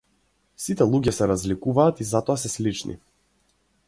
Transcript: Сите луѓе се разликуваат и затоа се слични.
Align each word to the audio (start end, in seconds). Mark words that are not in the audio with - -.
Сите 0.63 0.85
луѓе 0.93 1.11
се 1.17 1.27
разликуваат 1.31 2.01
и 2.05 2.07
затоа 2.13 2.43
се 2.45 2.51
слични. 2.55 2.97